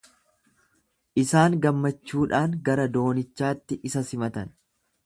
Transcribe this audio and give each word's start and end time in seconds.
Isaan 1.25 1.57
gammachuudhaan 1.67 2.57
gara 2.71 2.89
doonichaatti 2.97 3.83
isa 3.93 4.07
simatan. 4.13 4.53